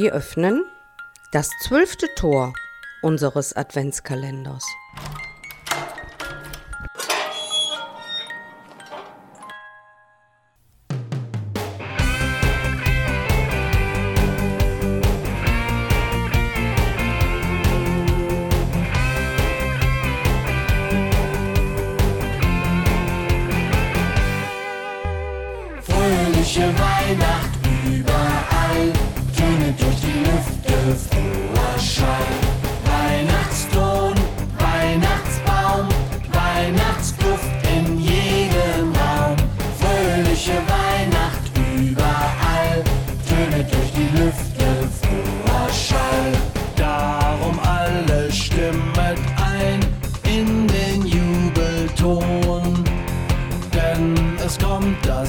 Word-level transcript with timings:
Wir 0.00 0.12
öffnen 0.12 0.64
das 1.32 1.50
zwölfte 1.64 2.06
Tor 2.14 2.52
unseres 3.02 3.56
Adventskalenders. 3.56 4.64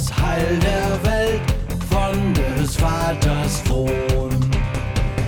Das 0.10 0.22
Heil 0.22 0.60
der 0.60 1.12
Welt 1.12 1.42
von 1.90 2.34
des 2.34 2.76
Vaters 2.76 3.64
Thron. 3.64 4.30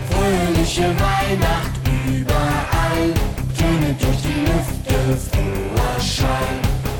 Fröhliche 0.10 0.84
Weihnacht 0.84 1.72
überall, 2.08 3.14
töne 3.58 3.96
durch 4.00 4.22
die 4.22 4.40
Lüfte 4.42 5.18
froher 5.18 6.00
Schall. 6.00 6.58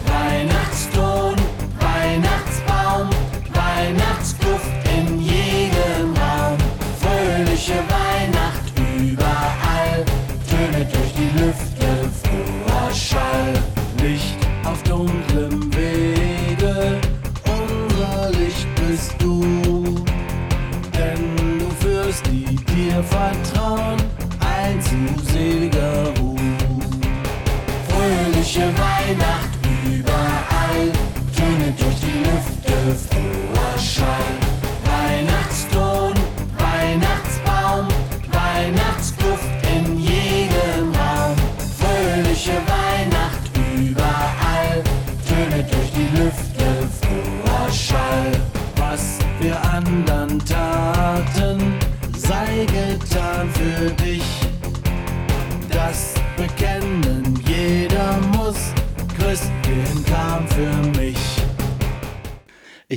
Weihnachtston, 0.08 1.36
Weihnachtsbaum, 1.80 3.10
Weihnachtsduft 3.54 4.72
in 4.98 5.20
jedem 5.20 6.14
Raum. 6.16 6.58
Fröhliche 7.00 7.74
Weihnacht 7.74 8.01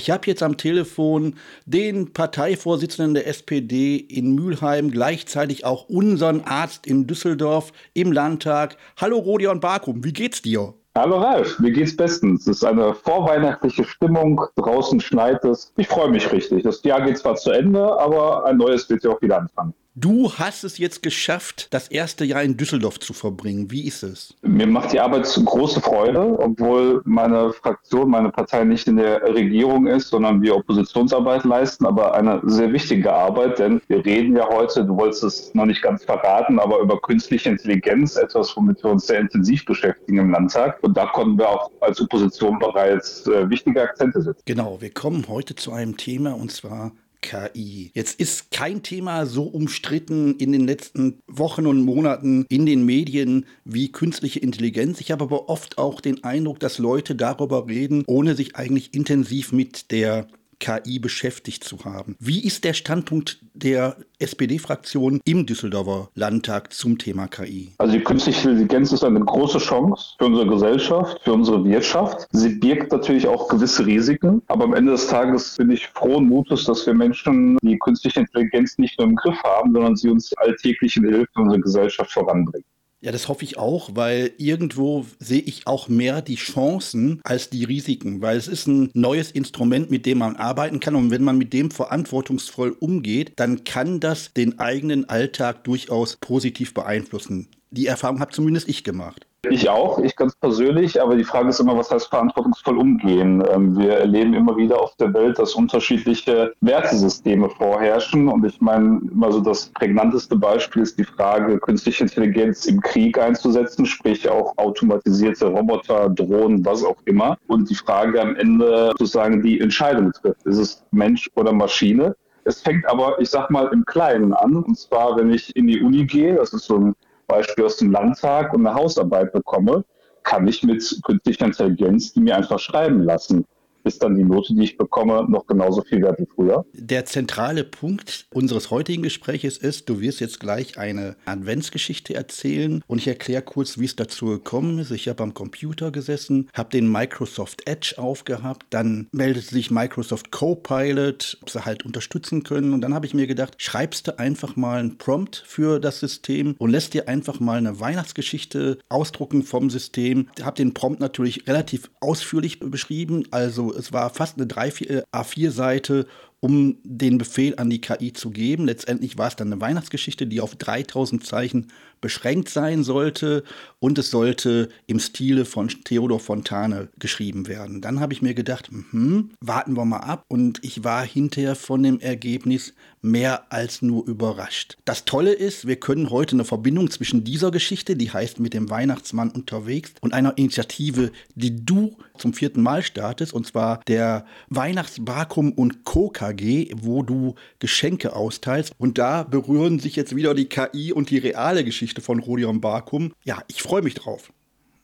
Ich 0.05 0.11
habe 0.11 0.27
jetzt 0.27 0.43
am 0.43 0.59
Telefon 0.59 1.37
den 1.65 2.13
Parteivorsitzenden 2.13 3.15
der 3.15 3.27
SPD 3.27 3.97
in 3.97 4.35
Mülheim, 4.35 4.91
gleichzeitig 4.91 5.65
auch 5.65 5.89
unseren 5.89 6.43
Arzt 6.43 6.87
in 6.87 7.07
Düsseldorf 7.07 7.73
im 7.95 8.13
Landtag. 8.13 8.77
Hallo 8.99 9.17
Rodion 9.17 9.61
Barkum, 9.61 10.05
wie 10.05 10.13
geht's 10.13 10.43
dir? 10.43 10.75
Hallo 10.95 11.17
Ralf, 11.17 11.59
mir 11.59 11.73
geht's 11.73 11.97
bestens. 11.97 12.43
Es 12.43 12.59
ist 12.59 12.65
eine 12.65 12.93
vorweihnachtliche 12.95 13.85
Stimmung, 13.85 14.43
draußen 14.57 15.01
schneit 15.01 15.43
es. 15.47 15.73
Ich 15.79 15.89
freue 15.89 16.11
mich 16.11 16.31
richtig. 16.31 16.65
Das 16.65 16.83
Jahr 16.83 17.01
geht 17.01 17.17
zwar 17.17 17.37
zu 17.37 17.53
Ende, 17.53 17.99
aber 17.99 18.45
ein 18.45 18.59
neues 18.59 18.91
wird 18.91 19.05
ja 19.05 19.11
auch 19.11 19.23
wieder 19.23 19.39
anfangen. 19.39 19.73
Du 19.97 20.33
hast 20.33 20.65
es 20.65 20.79
jetzt 20.79 21.05
geschafft, 21.05 21.69
das 21.71 21.87
erste 21.87 22.25
Jahr 22.25 22.43
in 22.43 22.57
Düsseldorf 22.57 22.99
zu 22.99 23.13
verbringen. 23.13 23.71
Wie 23.71 23.87
ist 23.87 24.03
es? 24.03 24.35
Mir 24.43 24.67
macht 24.67 24.93
die 24.93 24.99
Arbeit 24.99 25.25
große 25.45 25.81
Freude, 25.81 26.37
obwohl 26.41 27.01
meine 27.05 27.53
Fraktion, 27.53 28.11
meine 28.11 28.31
Partei 28.31 28.65
nicht 28.65 28.89
in 28.89 28.97
der 28.97 29.23
Regierung 29.23 29.87
ist, 29.87 30.09
sondern 30.09 30.43
wir 30.43 30.57
Oppositionsarbeit 30.57 31.45
leisten, 31.45 31.87
aber 31.87 32.13
eine 32.13 32.41
sehr 32.43 32.73
wichtige 32.73 33.13
Arbeit, 33.13 33.61
denn 33.61 33.81
wir 33.87 34.05
reden 34.05 34.37
ja 34.37 34.49
heute, 34.49 34.85
du 34.85 34.97
wolltest 34.97 35.23
es 35.23 35.55
noch 35.55 35.67
nicht 35.67 35.81
ganz 35.81 36.05
verraten, 36.05 36.59
aber 36.59 36.81
über 36.81 37.01
künstliche 37.01 37.51
Intelligenz, 37.51 38.17
etwas, 38.17 38.57
womit 38.57 38.83
wir 38.83 38.91
uns 38.91 39.07
sehr 39.07 39.21
intensiv 39.21 39.65
beschäftigen 39.65 40.19
im 40.19 40.33
Landtag. 40.33 40.83
Und 40.83 40.97
da 40.97 41.07
konnten 41.07 41.39
wir 41.39 41.49
auch 41.49 41.71
als 41.81 42.01
Opposition 42.01 42.59
bereits 42.59 43.29
äh, 43.29 43.49
wichtige 43.49 43.83
Akzente 43.83 44.21
setzen. 44.23 44.43
Genau, 44.45 44.81
wir 44.81 44.91
kommen 44.91 45.29
heute 45.29 45.55
zu 45.55 45.71
einem 45.71 45.97
Thema 45.97 46.33
und 46.33 46.51
zwar 46.51 46.91
KI. 47.25 47.91
Jetzt 47.95 48.21
ist 48.21 48.51
kein 48.51 48.83
Thema 48.83 49.25
so 49.25 49.45
umstritten 49.45 50.37
in 50.37 50.53
den 50.53 50.67
letzten 50.67 51.21
Wochen 51.27 51.67
und 51.67 51.83
Monaten 51.83 52.45
in 52.51 52.67
den 52.67 52.85
Medien 52.85 53.47
wie 53.65 53.91
künstliche 53.91 54.41
Intelligenz. 54.41 55.01
Ich 55.01 55.11
habe 55.11 55.25
aber 55.25 55.49
oft 55.49 55.79
auch 55.79 56.03
den 56.03 56.23
Eindruck, 56.23 56.61
dass 56.61 56.79
Leute 56.79 57.15
darüber 57.15 57.67
reden, 57.67 58.05
ohne 58.07 58.35
sich 58.35 58.57
eigentlich 58.57 58.93
intensiv 58.93 59.53
mit 59.53 59.91
der 59.91 60.29
KI 60.59 60.99
beschäftigt 60.99 61.65
zu 61.65 61.85
haben. 61.85 62.17
Wie 62.19 62.45
ist 62.45 62.65
der 62.65 62.75
Standpunkt 62.75 63.39
der 63.55 63.97
SPD-Fraktion 64.19 65.21
im 65.25 65.47
Düsseldorfer 65.47 66.11
Landtag 66.15 66.73
zum 66.73 66.99
Thema 66.99 67.29
KI? 67.29 67.73
Also 67.79 67.95
die 67.95 68.03
künstliche 68.03 68.51
Intelligenz 68.51 68.93
ist 68.93 69.05
eine 69.05 69.21
große 69.21 69.59
Chance 69.59 70.15
für 70.19 70.27
unsere 70.27 70.47
Gesellschaft, 70.47 71.21
für 71.23 71.33
unsere 71.33 71.65
Wirtschaft. 71.65 72.27
Sie 72.33 72.51
birgt 72.51 72.93
natürlich 72.93 73.27
auch 73.27 73.49
gewisse 73.49 73.87
Risiken, 73.87 74.43
aber 74.49 74.65
am 74.65 74.75
Ende 74.75 74.93
des 74.93 75.07
Tages 75.07 75.57
bin 75.57 75.71
ich 75.71 75.87
frohen 75.89 76.29
Mutes, 76.29 76.65
dass 76.65 76.87
wir 76.87 76.95
Menschen 76.95 77.59
die 77.63 77.79
künstliche 77.79 78.21
Intelligenz 78.21 78.79
nicht 78.79 78.99
nur 78.99 79.09
im 79.09 79.17
Griff 79.17 79.43
haben, 79.43 79.73
sondern 79.73 79.97
sie 79.97 80.09
uns 80.09 80.33
alltäglich 80.37 80.97
in 80.97 81.05
Hilfe 81.05 81.29
in 81.37 81.43
unsere 81.43 81.61
Gesellschaft 81.61 82.13
voranbringt. 82.13 82.67
Ja, 83.05 83.13
das 83.13 83.29
hoffe 83.29 83.45
ich 83.45 83.59
auch, 83.59 83.91
weil 83.93 84.33
irgendwo 84.39 85.05
sehe 85.19 85.43
ich 85.43 85.67
auch 85.67 85.89
mehr 85.89 86.23
die 86.23 86.37
Chancen 86.37 87.21
als 87.23 87.51
die 87.51 87.65
Risiken, 87.65 88.23
weil 88.23 88.39
es 88.39 88.49
ist 88.49 88.67
ein 88.67 88.89
neues 88.95 89.31
Instrument, 89.31 89.91
mit 89.91 90.07
dem 90.07 90.17
man 90.17 90.37
arbeiten 90.37 90.81
kann 90.81 90.95
und 90.95 91.11
wenn 91.11 91.23
man 91.23 91.37
mit 91.37 91.53
dem 91.53 91.71
verantwortungsvoll 91.71 92.71
umgeht, 92.71 93.35
dann 93.37 93.63
kann 93.65 94.01
das 94.01 94.33
den 94.33 94.59
eigenen 94.59 95.07
Alltag 95.07 95.65
durchaus 95.65 96.17
positiv 96.17 96.73
beeinflussen. 96.73 97.49
Die 97.71 97.89
Erfahrung 97.89 98.21
habe 98.21 98.33
zumindest 98.33 98.71
ich 98.71 98.85
gemacht. 98.85 99.27
Ich 99.51 99.69
auch, 99.69 99.99
ich 99.99 100.17
ganz 100.17 100.35
persönlich, 100.37 101.01
aber 101.01 101.17
die 101.17 101.25
Frage 101.25 101.49
ist 101.49 101.61
immer, 101.61 101.77
was 101.77 101.91
heißt 101.91 102.09
verantwortungsvoll 102.09 102.79
umgehen? 102.79 103.43
Ähm, 103.53 103.77
Wir 103.79 103.95
erleben 103.95 104.35
immer 104.35 104.57
wieder 104.57 104.81
auf 104.81 104.95
der 104.97 105.13
Welt, 105.15 105.39
dass 105.39 105.55
unterschiedliche 105.55 106.53
Wertesysteme 106.61 107.49
vorherrschen 107.51 108.29
und 108.29 108.45
ich 108.45 108.61
meine, 108.61 109.01
immer 109.11 109.33
so 109.33 109.41
das 109.41 109.67
prägnanteste 109.75 110.37
Beispiel 110.37 110.83
ist 110.83 110.99
die 110.99 111.05
Frage, 111.05 111.59
künstliche 111.59 112.05
Intelligenz 112.05 112.67
im 112.67 112.81
Krieg 112.81 113.19
einzusetzen, 113.19 113.87
sprich 113.87 114.29
auch 114.29 114.57
automatisierte 114.57 115.47
Roboter, 115.47 116.09
Drohnen, 116.11 116.65
was 116.65 116.85
auch 116.85 116.97
immer 117.05 117.37
und 117.47 117.69
die 117.71 117.75
Frage 117.75 118.21
am 118.21 118.37
Ende 118.37 118.89
sozusagen 118.99 119.43
die 119.43 119.61
Entscheidung 119.61 120.13
trifft, 120.13 120.45
ist 120.47 120.59
es 120.59 120.85
Mensch 120.91 121.31
oder 121.35 121.53
Maschine? 121.53 122.15
Es 122.45 122.61
fängt 122.61 122.87
aber, 122.87 123.19
ich 123.21 123.31
sag 123.31 123.51
mal, 123.51 123.69
im 123.73 123.85
Kleinen 123.85 124.35
an 124.35 124.57
und 124.57 124.79
zwar, 124.79 125.17
wenn 125.17 125.31
ich 125.31 125.55
in 125.57 125.67
die 125.67 125.83
Uni 125.83 126.05
gehe, 126.05 126.35
das 126.35 126.53
ist 126.53 126.67
so 126.67 126.77
ein 126.77 126.95
Beispiel 127.27 127.65
aus 127.65 127.77
dem 127.77 127.91
Landtag 127.91 128.53
und 128.53 128.67
eine 128.67 128.75
Hausarbeit 128.75 129.33
bekomme, 129.33 129.85
kann 130.23 130.47
ich 130.49 130.63
mit 130.63 131.01
künstlicher 131.05 131.47
Intelligenz 131.47 132.13
die 132.13 132.21
mir 132.21 132.37
einfach 132.37 132.59
schreiben 132.59 133.03
lassen. 133.03 133.47
Ist 133.85 134.03
dann 134.03 134.17
die 134.17 134.25
Note, 134.25 134.55
die 134.55 134.65
ich 134.65 134.79
bekomme, 134.79 135.27
noch 135.29 135.47
genauso 135.47 135.83
viel 135.83 136.01
wert 136.01 136.19
wie 136.19 136.27
früher? 136.35 136.65
Der 136.73 137.05
zentrale 137.05 137.65
Punkt 137.65 138.27
unseres 138.33 138.71
heutigen 138.71 139.03
Gespräches 139.03 139.59
ist, 139.59 139.91
du 139.91 140.01
wirst 140.01 140.21
jetzt 140.21 140.41
gleich 140.41 140.79
eine 140.79 141.17
Adventsgeschichte 141.27 142.15
erzählen 142.15 142.83
und 142.87 142.97
ich 142.97 143.09
erkläre 143.09 143.43
kurz, 143.43 143.79
wie 143.79 143.85
es 143.85 143.95
dazu 143.95 144.27
gekommen 144.27 144.79
ist. 144.79 144.91
Ich 144.91 145.07
habe 145.09 145.23
am 145.23 145.35
Computer 145.35 145.91
gesessen, 145.91 146.49
habe 146.55 146.71
den 146.71 146.91
Microsoft 146.91 147.69
Edge 147.69 147.97
aufgehabt, 147.99 148.65
dann 148.71 149.07
meldete 149.13 149.49
sich 149.55 149.71
Microsoft 149.71 150.31
Copilot, 150.31 151.37
ob 151.43 151.51
sie 151.51 151.67
halt 151.67 151.85
unterstützen 151.85 152.43
können 152.43 152.73
und 152.73 152.81
dann 152.81 152.95
habe 152.95 153.05
ich 153.05 153.13
mir 153.13 153.27
gedacht, 153.27 153.57
schreibst 153.59 154.09
du 154.09 154.19
einfach 154.19 154.57
mal 154.57 154.81
einen 154.81 154.97
Prompt 154.97 155.45
für 155.47 155.79
das 155.79 156.01
System 156.01 156.55
und 156.57 156.71
lässt 156.71 156.95
dir 156.95 157.07
einfach 157.07 157.39
mal 157.39 157.59
eine 157.59 157.81
Weihnachtsgeschichte 157.81 158.79
ausdrucken 158.89 159.43
vom 159.43 159.69
System. 159.69 160.29
Ich 160.39 160.45
habe 160.45 160.57
den 160.57 160.73
Prompt 160.73 161.01
natürlich 161.01 161.47
relativ 161.47 161.91
ausführlich 162.01 162.61
beschrieben, 162.61 163.25
also 163.31 163.74
es 163.77 163.93
war 163.93 164.11
fast 164.11 164.37
eine 164.37 164.47
3 164.47 165.05
A4-Seite 165.13 166.07
um 166.45 166.77
den 166.85 167.17
Befehl 167.17 167.55
an 167.57 167.71
die 167.71 167.81
KI 167.81 168.13
zu 168.13 168.31
geben. 168.31 168.67
Letztendlich 168.67 169.17
war 169.17 169.29
es 169.29 169.37
dann 169.37 169.51
eine 169.51 169.63
Weihnachtsgeschichte, 169.63 170.27
die 170.27 170.43
auf 170.43 170.55
3000 170.55 171.25
Zeichen 171.25 171.69
beschränkt 172.05 172.51
sein 172.51 172.85
sollte 172.85 173.45
und 173.81 173.99
es 173.99 174.11
sollte 174.11 174.69
im 174.87 175.01
Stile 175.01 175.47
von 175.47 175.69
Theodor 175.69 176.21
Fontane 176.21 176.91
geschrieben 176.99 177.49
werden. 177.49 177.81
Dann 177.81 177.99
habe 177.99 178.13
ich 178.13 178.21
mir 178.21 178.35
gedacht, 178.35 178.69
hm, 178.69 179.31
warten 179.41 179.75
wir 179.75 179.87
mal 179.87 180.01
ab 180.01 180.27
und 180.29 180.59
ich 180.63 180.85
war 180.85 181.03
hinterher 181.03 181.57
von 181.57 181.83
dem 181.83 182.01
Ergebnis 182.01 182.75
mehr 183.01 183.53
als 183.53 183.83
nur 183.83 184.07
überrascht. 184.07 184.77
Das 184.87 185.05
Tolle 185.05 185.33
ist, 185.33 185.67
wir 185.67 185.77
können 185.77 186.09
heute 186.11 186.37
eine 186.37 186.45
Verbindung 186.45 186.91
zwischen 186.91 187.23
dieser 187.23 187.51
Geschichte, 187.51 187.97
die 187.97 188.11
heißt 188.11 188.41
mit 188.41 188.55
dem 188.55 188.71
Weihnachtsmann 188.71 189.31
unterwegs, 189.31 189.93
und 190.01 190.15
einer 190.15 190.37
Initiative, 190.39 191.13
die 191.35 191.65
du 191.65 191.97
zum 192.17 192.33
vierten 192.33 192.63
Mal 192.63 192.83
startest, 192.83 193.35
und 193.35 193.47
zwar 193.47 193.81
der 193.87 194.25
Weihnachtsbakum 194.49 195.53
und 195.53 195.85
Co. 195.85 196.09
KG, 196.09 196.71
wo 196.77 197.03
du 197.03 197.35
Geschenke 197.59 198.15
austeilst. 198.15 198.73
Und 198.79 198.99
da 198.99 199.23
berühren 199.23 199.79
sich 199.79 199.97
jetzt 199.97 200.17
wieder 200.17 200.35
die 200.35 200.47
KI 200.47 200.93
und 200.93 201.11
die 201.11 201.19
reale 201.19 201.65
Geschichte 201.65 201.94
von 202.01 202.21
Rodion 202.21 202.61
Bakum. 202.61 203.13
Ja, 203.25 203.39
ich 203.49 203.63
freue 203.63 203.83
mich 203.83 203.95
drauf. 203.95 204.33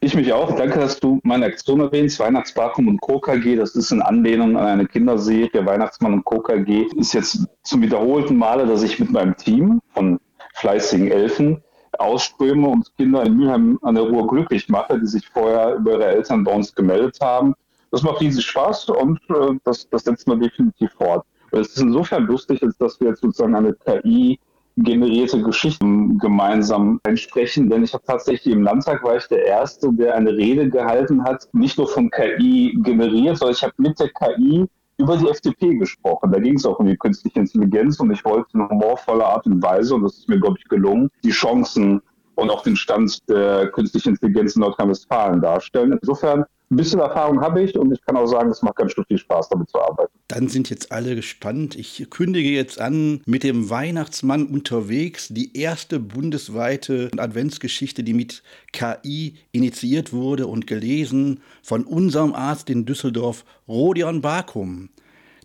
Ich 0.02 0.14
mich 0.14 0.32
auch. 0.32 0.56
Danke, 0.56 0.78
dass 0.80 0.98
du 0.98 1.20
meine 1.24 1.44
Aktion 1.44 1.80
erwähnst. 1.80 2.18
Weihnachtsbakum 2.18 2.88
und 2.88 3.02
KKG, 3.02 3.56
das 3.56 3.76
ist 3.76 3.92
in 3.92 4.00
Anlehnung 4.00 4.56
an 4.56 4.66
eine 4.66 4.86
Kinderserie. 4.86 5.66
Weihnachtsmann 5.66 6.14
und 6.14 6.24
KKG 6.24 6.86
ist 6.96 7.12
jetzt 7.12 7.46
zum 7.64 7.82
wiederholten 7.82 8.36
Male, 8.36 8.66
dass 8.66 8.82
ich 8.82 8.98
mit 8.98 9.10
meinem 9.10 9.36
Team 9.36 9.80
von 9.92 10.18
fleißigen 10.54 11.10
Elfen 11.10 11.62
ausströme 11.98 12.68
und 12.68 12.90
Kinder 12.96 13.24
in 13.24 13.36
Mülheim 13.36 13.78
an 13.82 13.94
der 13.94 14.04
Ruhr 14.04 14.26
glücklich 14.26 14.68
mache, 14.70 14.98
die 14.98 15.06
sich 15.06 15.28
vorher 15.28 15.74
über 15.74 15.92
ihre 15.92 16.06
Eltern 16.06 16.44
bei 16.44 16.52
uns 16.52 16.74
gemeldet 16.74 17.18
haben. 17.20 17.54
Das 17.90 18.02
macht 18.02 18.20
riesig 18.20 18.46
Spaß 18.46 18.88
und 18.90 19.20
äh, 19.28 19.58
das, 19.64 19.88
das 19.90 20.04
setzen 20.04 20.30
wir 20.30 20.48
definitiv 20.48 20.92
fort. 20.92 21.26
Es 21.52 21.68
ist 21.68 21.80
insofern 21.80 22.24
lustig, 22.24 22.62
als 22.62 22.78
dass 22.78 23.00
wir 23.00 23.08
jetzt 23.08 23.20
sozusagen 23.20 23.54
eine 23.54 23.74
KI 23.74 24.38
generierte 24.82 25.42
Geschichten 25.42 26.18
gemeinsam 26.18 27.00
einsprechen, 27.04 27.68
denn 27.68 27.84
ich 27.84 27.92
habe 27.92 28.04
tatsächlich 28.06 28.54
im 28.54 28.62
Landtag 28.62 29.02
war 29.02 29.16
ich 29.16 29.26
der 29.28 29.44
Erste, 29.44 29.92
der 29.92 30.14
eine 30.14 30.32
Rede 30.32 30.68
gehalten 30.68 31.22
hat, 31.24 31.48
nicht 31.52 31.78
nur 31.78 31.88
von 31.88 32.10
KI 32.10 32.76
generiert, 32.82 33.38
sondern 33.38 33.54
ich 33.54 33.62
habe 33.62 33.74
mit 33.78 33.98
der 33.98 34.08
KI 34.10 34.66
über 34.98 35.16
die 35.16 35.28
FDP 35.28 35.76
gesprochen. 35.76 36.30
Da 36.30 36.38
ging 36.38 36.56
es 36.56 36.66
auch 36.66 36.78
um 36.78 36.86
die 36.86 36.96
künstliche 36.96 37.40
Intelligenz 37.40 37.98
und 38.00 38.10
ich 38.10 38.24
wollte 38.24 38.48
in 38.54 38.68
humorvoller 38.68 39.26
Art 39.26 39.46
und 39.46 39.62
Weise, 39.62 39.94
und 39.94 40.02
das 40.02 40.18
ist 40.18 40.28
mir, 40.28 40.38
glaube 40.38 40.56
ich, 40.58 40.68
gelungen, 40.68 41.08
die 41.24 41.30
Chancen 41.30 42.02
und 42.34 42.50
auch 42.50 42.62
den 42.62 42.76
Stand 42.76 43.18
der 43.28 43.68
künstlichen 43.68 44.10
Intelligenz 44.10 44.56
in 44.56 44.60
Nordrhein-Westfalen 44.60 45.40
darstellen. 45.40 45.98
Insofern 46.00 46.44
ein 46.70 46.76
bisschen 46.76 47.00
Erfahrung 47.00 47.40
habe 47.40 47.62
ich 47.62 47.76
und 47.76 47.92
ich 47.92 48.00
kann 48.02 48.16
auch 48.16 48.26
sagen, 48.26 48.50
es 48.50 48.62
macht 48.62 48.76
ganz 48.76 48.92
schön 48.92 49.04
viel 49.04 49.18
Spaß, 49.18 49.48
damit 49.48 49.68
zu 49.70 49.80
arbeiten. 49.80 50.12
Dann 50.28 50.46
sind 50.46 50.70
jetzt 50.70 50.92
alle 50.92 51.16
gespannt. 51.16 51.74
Ich 51.74 52.06
kündige 52.10 52.50
jetzt 52.50 52.80
an 52.80 53.22
mit 53.26 53.42
dem 53.42 53.70
Weihnachtsmann 53.70 54.46
unterwegs, 54.46 55.28
die 55.28 55.56
erste 55.58 55.98
bundesweite 55.98 57.10
Adventsgeschichte, 57.16 58.04
die 58.04 58.14
mit 58.14 58.44
KI 58.72 59.34
initiiert 59.50 60.12
wurde 60.12 60.46
und 60.46 60.68
gelesen 60.68 61.40
von 61.62 61.84
unserem 61.84 62.34
Arzt 62.34 62.70
in 62.70 62.86
Düsseldorf, 62.86 63.44
Rodion 63.66 64.20
Bakum. 64.20 64.90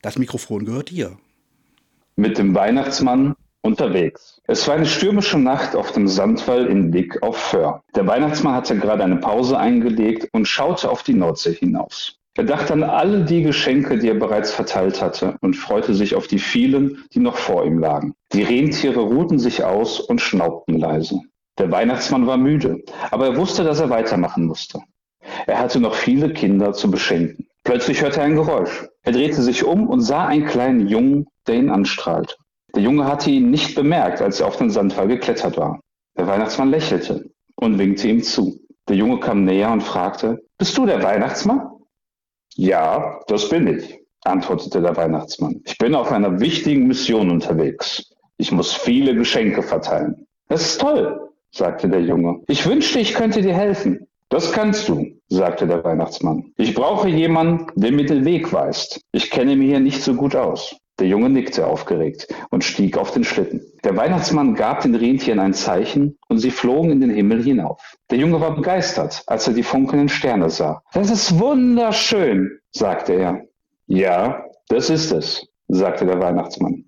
Das 0.03 0.19
Mikrofon 0.19 0.65
gehört 0.65 0.91
dir. 0.91 1.17
Mit 2.15 2.37
dem 2.37 2.53
Weihnachtsmann 2.53 3.35
unterwegs. 3.65 4.39
Es 4.47 4.67
war 4.67 4.75
eine 4.75 4.85
stürmische 4.85 5.39
Nacht 5.39 5.75
auf 5.75 5.91
dem 5.91 6.07
Sandwall 6.07 6.67
in 6.67 6.93
Wick 6.93 7.21
auf 7.23 7.37
Föhr. 7.37 7.83
Der 7.95 8.07
Weihnachtsmann 8.07 8.53
hatte 8.53 8.77
gerade 8.77 9.03
eine 9.03 9.17
Pause 9.17 9.57
eingelegt 9.57 10.29
und 10.31 10.47
schaute 10.47 10.89
auf 10.89 11.03
die 11.03 11.15
Nordsee 11.15 11.53
hinaus. 11.53 12.17
Er 12.37 12.43
dachte 12.43 12.73
an 12.73 12.83
alle 12.83 13.23
die 13.23 13.43
Geschenke, 13.43 13.97
die 13.97 14.09
er 14.09 14.15
bereits 14.15 14.51
verteilt 14.51 15.01
hatte 15.01 15.35
und 15.41 15.55
freute 15.55 15.93
sich 15.93 16.15
auf 16.15 16.27
die 16.27 16.39
vielen, 16.39 17.05
die 17.13 17.19
noch 17.19 17.37
vor 17.37 17.65
ihm 17.65 17.79
lagen. 17.79 18.13
Die 18.33 18.43
Rentiere 18.43 18.99
ruhten 18.99 19.39
sich 19.39 19.63
aus 19.63 19.99
und 19.99 20.21
schnaubten 20.21 20.77
leise. 20.77 21.21
Der 21.57 21.71
Weihnachtsmann 21.71 22.27
war 22.27 22.37
müde, 22.37 22.83
aber 23.09 23.27
er 23.27 23.37
wusste, 23.37 23.63
dass 23.63 23.79
er 23.79 23.89
weitermachen 23.89 24.45
musste. 24.45 24.81
Er 25.47 25.59
hatte 25.59 25.79
noch 25.79 25.95
viele 25.95 26.33
Kinder 26.33 26.73
zu 26.73 26.91
beschenken. 26.91 27.47
Plötzlich 27.63 28.01
hörte 28.01 28.19
er 28.19 28.25
ein 28.25 28.35
Geräusch. 28.35 28.87
Er 29.03 29.13
drehte 29.13 29.41
sich 29.41 29.63
um 29.63 29.87
und 29.87 30.01
sah 30.01 30.27
einen 30.27 30.45
kleinen 30.45 30.87
Jungen, 30.87 31.27
der 31.47 31.55
ihn 31.55 31.69
anstrahlte. 31.69 32.35
Der 32.75 32.83
Junge 32.83 33.05
hatte 33.05 33.31
ihn 33.31 33.51
nicht 33.51 33.73
bemerkt, 33.73 34.21
als 34.21 34.41
er 34.41 34.47
auf 34.47 34.57
den 34.57 34.69
Sandwall 34.69 35.07
geklettert 35.07 35.57
war. 35.57 35.79
Der 36.17 36.27
Weihnachtsmann 36.27 36.71
lächelte 36.71 37.29
und 37.55 37.77
winkte 37.77 38.09
ihm 38.09 38.21
zu. 38.21 38.59
Der 38.89 38.97
Junge 38.97 39.19
kam 39.19 39.45
näher 39.45 39.71
und 39.71 39.81
fragte, 39.81 40.43
Bist 40.57 40.77
du 40.77 40.85
der 40.85 41.01
Weihnachtsmann? 41.01 41.69
Ja, 42.55 43.19
das 43.27 43.47
bin 43.47 43.67
ich, 43.67 43.99
antwortete 44.25 44.81
der 44.81 44.95
Weihnachtsmann. 44.95 45.61
Ich 45.65 45.77
bin 45.77 45.95
auf 45.95 46.11
einer 46.11 46.39
wichtigen 46.41 46.87
Mission 46.87 47.31
unterwegs. 47.31 48.13
Ich 48.37 48.51
muss 48.51 48.73
viele 48.73 49.15
Geschenke 49.15 49.63
verteilen. 49.63 50.27
Das 50.49 50.61
ist 50.61 50.81
toll, 50.81 51.29
sagte 51.51 51.87
der 51.87 52.01
Junge. 52.01 52.41
Ich 52.47 52.67
wünschte, 52.67 52.99
ich 52.99 53.13
könnte 53.13 53.41
dir 53.41 53.53
helfen. 53.53 54.07
Das 54.29 54.51
kannst 54.51 54.89
du, 54.89 55.05
sagte 55.29 55.65
der 55.65 55.83
Weihnachtsmann. 55.83 56.51
Ich 56.57 56.75
brauche 56.75 57.07
jemanden, 57.07 57.67
der 57.75 57.93
mir 57.93 58.05
den 58.05 58.25
Weg 58.25 58.51
weist. 58.51 58.99
Ich 59.13 59.29
kenne 59.29 59.55
mich 59.55 59.69
hier 59.69 59.79
nicht 59.79 60.01
so 60.01 60.13
gut 60.13 60.35
aus. 60.35 60.75
Der 60.99 61.07
Junge 61.07 61.29
nickte 61.29 61.67
aufgeregt 61.67 62.27
und 62.51 62.63
stieg 62.63 62.97
auf 62.97 63.11
den 63.11 63.25
Schlitten. 63.25 63.61
Der 63.83 63.97
Weihnachtsmann 63.97 64.55
gab 64.55 64.81
den 64.81 64.95
Rentieren 64.95 65.39
ein 65.39 65.53
Zeichen 65.53 66.17
und 66.29 66.37
sie 66.37 66.51
flogen 66.51 66.89
in 66.91 67.01
den 67.01 67.09
Himmel 67.09 67.43
hinauf. 67.43 67.97
Der 68.09 68.17
Junge 68.17 68.39
war 68.39 68.55
begeistert, 68.55 69.23
als 69.27 69.47
er 69.47 69.53
die 69.53 69.63
funkelnden 69.63 70.09
Sterne 70.09 70.49
sah. 70.49 70.81
Das 70.93 71.09
ist 71.09 71.37
wunderschön, 71.37 72.59
sagte 72.71 73.13
er. 73.13 73.41
Ja, 73.87 74.45
das 74.69 74.89
ist 74.89 75.11
es, 75.11 75.45
sagte 75.67 76.05
der 76.05 76.21
Weihnachtsmann. 76.21 76.85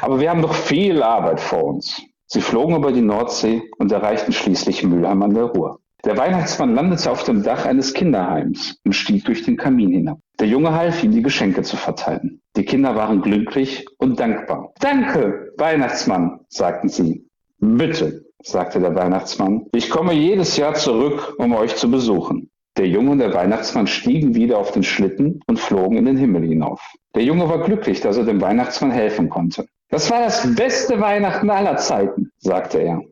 Aber 0.00 0.20
wir 0.20 0.30
haben 0.30 0.40
noch 0.40 0.54
viel 0.54 1.02
Arbeit 1.02 1.40
vor 1.40 1.64
uns. 1.64 2.00
Sie 2.26 2.40
flogen 2.40 2.76
über 2.76 2.92
die 2.92 3.02
Nordsee 3.02 3.62
und 3.78 3.90
erreichten 3.90 4.32
schließlich 4.32 4.84
Mülheim 4.84 5.22
an 5.22 5.34
der 5.34 5.44
Ruhr. 5.44 5.80
Der 6.04 6.16
Weihnachtsmann 6.16 6.74
landete 6.74 7.10
auf 7.10 7.24
dem 7.24 7.42
Dach 7.42 7.66
eines 7.66 7.92
Kinderheims 7.92 8.80
und 8.84 8.94
stieg 8.94 9.24
durch 9.26 9.44
den 9.44 9.56
Kamin 9.56 9.92
hinab. 9.92 10.18
Der 10.38 10.46
Junge 10.46 10.72
half 10.72 11.04
ihm, 11.04 11.12
die 11.12 11.22
Geschenke 11.22 11.62
zu 11.62 11.76
verteilen. 11.76 12.40
Die 12.56 12.64
Kinder 12.64 12.96
waren 12.96 13.20
glücklich 13.20 13.84
und 13.98 14.18
dankbar. 14.18 14.72
Danke, 14.80 15.52
Weihnachtsmann, 15.58 16.40
sagten 16.48 16.88
sie. 16.88 17.26
Bitte, 17.58 18.24
sagte 18.42 18.80
der 18.80 18.94
Weihnachtsmann. 18.94 19.66
Ich 19.74 19.90
komme 19.90 20.14
jedes 20.14 20.56
Jahr 20.56 20.74
zurück, 20.74 21.34
um 21.38 21.54
euch 21.54 21.76
zu 21.76 21.90
besuchen. 21.90 22.50
Der 22.78 22.88
Junge 22.88 23.10
und 23.10 23.18
der 23.18 23.34
Weihnachtsmann 23.34 23.86
stiegen 23.86 24.34
wieder 24.34 24.56
auf 24.56 24.72
den 24.72 24.82
Schlitten 24.82 25.40
und 25.46 25.60
flogen 25.60 25.98
in 25.98 26.06
den 26.06 26.16
Himmel 26.16 26.46
hinauf. 26.46 26.80
Der 27.14 27.24
Junge 27.24 27.48
war 27.48 27.62
glücklich, 27.62 28.00
dass 28.00 28.16
er 28.16 28.24
dem 28.24 28.40
Weihnachtsmann 28.40 28.90
helfen 28.90 29.28
konnte. 29.28 29.66
Das 29.90 30.10
war 30.10 30.20
das 30.20 30.54
beste 30.54 30.98
Weihnachten 31.00 31.50
aller 31.50 31.76
Zeiten, 31.76 32.30
sagte 32.38 32.78
er. 32.78 33.02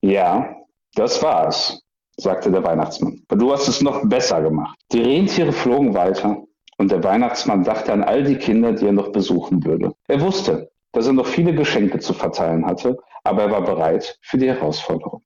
Ja, 0.00 0.56
das 0.94 1.22
war 1.22 1.48
es, 1.48 1.82
sagte 2.20 2.50
der 2.50 2.62
Weihnachtsmann. 2.64 3.20
Aber 3.28 3.38
du 3.38 3.52
hast 3.52 3.68
es 3.68 3.80
noch 3.80 4.06
besser 4.08 4.42
gemacht. 4.42 4.78
Die 4.92 5.00
Rentiere 5.00 5.52
flogen 5.52 5.94
weiter 5.94 6.42
und 6.78 6.90
der 6.90 7.02
Weihnachtsmann 7.02 7.64
dachte 7.64 7.92
an 7.92 8.02
all 8.02 8.22
die 8.22 8.36
Kinder, 8.36 8.72
die 8.72 8.86
er 8.86 8.92
noch 8.92 9.12
besuchen 9.12 9.64
würde. 9.64 9.92
Er 10.08 10.20
wusste, 10.20 10.70
dass 10.92 11.06
er 11.06 11.12
noch 11.12 11.26
viele 11.26 11.54
Geschenke 11.54 11.98
zu 11.98 12.14
verteilen 12.14 12.66
hatte, 12.66 12.96
aber 13.24 13.42
er 13.44 13.50
war 13.50 13.62
bereit 13.62 14.18
für 14.22 14.38
die 14.38 14.48
Herausforderung. 14.48 15.22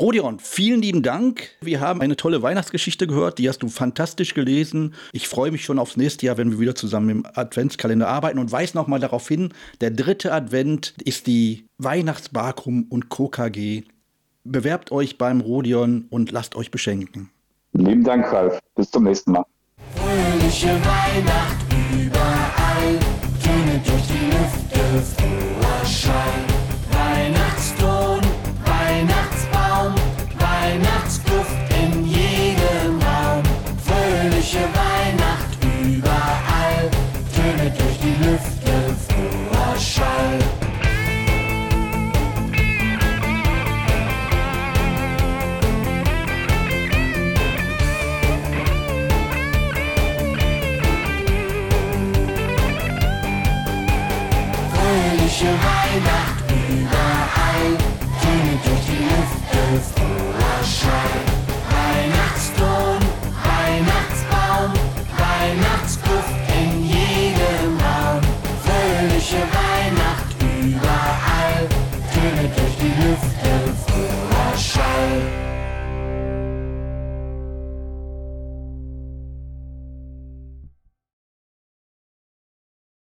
Rodion, 0.00 0.40
vielen 0.40 0.82
lieben 0.82 1.02
Dank. 1.04 1.50
Wir 1.60 1.80
haben 1.80 2.00
eine 2.00 2.16
tolle 2.16 2.42
Weihnachtsgeschichte 2.42 3.06
gehört, 3.06 3.38
die 3.38 3.48
hast 3.48 3.62
du 3.62 3.68
fantastisch 3.68 4.34
gelesen. 4.34 4.94
Ich 5.12 5.28
freue 5.28 5.52
mich 5.52 5.64
schon 5.64 5.78
aufs 5.78 5.96
nächste 5.96 6.26
Jahr, 6.26 6.36
wenn 6.36 6.50
wir 6.50 6.58
wieder 6.58 6.74
zusammen 6.74 7.10
im 7.10 7.26
Adventskalender 7.32 8.08
arbeiten 8.08 8.40
und 8.40 8.50
weise 8.50 8.76
nochmal 8.76 8.98
darauf 8.98 9.28
hin, 9.28 9.52
der 9.80 9.92
dritte 9.92 10.32
Advent 10.32 10.94
ist 11.04 11.28
die 11.28 11.66
Weihnachtsbarkum 11.78 12.86
und 12.88 13.08
KKG 13.08 13.84
bewerbt 14.44 14.92
euch 14.92 15.18
beim 15.18 15.40
Rodion 15.40 16.06
und 16.10 16.30
lasst 16.30 16.54
euch 16.54 16.70
beschenken. 16.70 17.30
Lieben 17.72 18.04
Dank, 18.04 18.30
Ralf. 18.32 18.60
Bis 18.76 18.90
zum 18.90 19.04
nächsten 19.04 19.32
Mal. 19.32 19.44
Fröhliche 19.96 20.68
Weihnacht 20.68 21.56
überall, 21.92 22.98
töne 23.42 23.80
durch 23.84 24.02
die 24.06 24.26
Lüfte 24.26 25.02
froher 25.02 25.86
Schein. 25.86 26.33